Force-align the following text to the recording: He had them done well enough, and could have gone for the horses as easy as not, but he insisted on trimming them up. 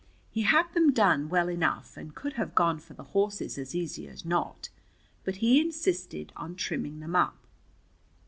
He 0.31 0.41
had 0.41 0.73
them 0.73 0.91
done 0.93 1.29
well 1.29 1.47
enough, 1.47 1.95
and 1.95 2.15
could 2.15 2.33
have 2.33 2.55
gone 2.55 2.79
for 2.79 2.95
the 2.95 3.03
horses 3.03 3.59
as 3.59 3.75
easy 3.75 4.07
as 4.07 4.25
not, 4.25 4.69
but 5.23 5.35
he 5.35 5.61
insisted 5.61 6.33
on 6.35 6.55
trimming 6.55 7.01
them 7.01 7.15
up. 7.15 7.37